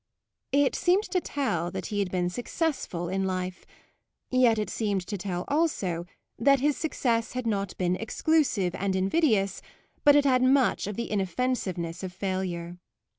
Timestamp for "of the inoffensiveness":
10.87-12.01